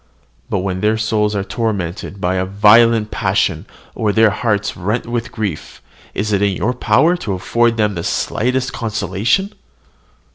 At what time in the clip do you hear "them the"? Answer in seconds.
7.77-8.03